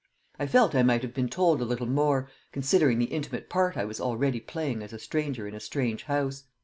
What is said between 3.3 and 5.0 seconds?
part I was already playing as a